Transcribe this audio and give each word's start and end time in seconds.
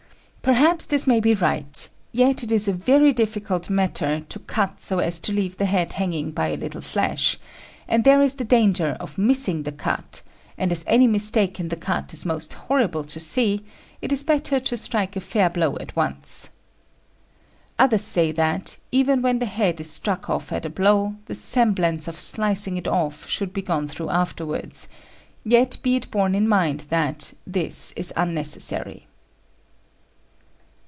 Perhaps 0.43 0.87
this 0.87 1.05
may 1.05 1.19
be 1.19 1.35
right; 1.35 1.87
yet 2.11 2.41
it 2.43 2.51
is 2.51 2.67
a 2.67 2.73
very 2.73 3.13
difficult 3.13 3.69
matter 3.69 4.21
to 4.21 4.39
cut 4.39 4.81
so 4.81 4.97
as 4.97 5.19
to 5.19 5.31
leave 5.31 5.57
the 5.57 5.65
head 5.67 5.93
hanging 5.93 6.31
by 6.31 6.47
a 6.47 6.55
little 6.55 6.81
flesh, 6.81 7.37
and 7.87 8.03
there 8.03 8.23
is 8.23 8.33
the 8.33 8.43
danger 8.43 8.97
of 8.99 9.19
missing 9.19 9.61
the 9.63 9.71
cut; 9.71 10.23
and 10.57 10.71
as 10.71 10.83
any 10.87 11.05
mistake 11.05 11.59
in 11.59 11.67
the 11.69 11.75
cut 11.75 12.11
is 12.11 12.25
most 12.25 12.53
horrible 12.53 13.03
to 13.03 13.19
see, 13.19 13.63
it 14.01 14.11
is 14.11 14.23
better 14.23 14.59
to 14.59 14.77
strike 14.77 15.15
a 15.15 15.21
fair 15.21 15.47
blow 15.47 15.77
at 15.77 15.95
once. 15.95 16.49
Others 17.77 18.03
say 18.03 18.31
that, 18.31 18.77
even 18.91 19.21
when 19.21 19.37
the 19.37 19.45
head 19.45 19.79
is 19.79 19.91
struck 19.91 20.27
off 20.27 20.51
at 20.51 20.65
a 20.65 20.71
blow, 20.71 21.13
the 21.25 21.35
semblance 21.35 22.07
of 22.07 22.19
slicing 22.19 22.77
it 22.77 22.87
off 22.87 23.29
should 23.29 23.53
be 23.53 23.61
gone 23.61 23.87
through 23.87 24.09
afterwards; 24.09 24.87
yet 25.43 25.77
be 25.83 25.95
it 25.95 26.09
borne 26.09 26.33
in 26.33 26.47
mind 26.47 26.79
that; 26.89 27.35
this 27.45 27.91
is 27.95 28.11
unnecessary. 28.17 29.05